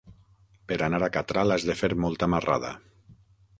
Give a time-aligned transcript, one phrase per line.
[0.71, 2.75] Per anar a Catral has de fer molta marrada.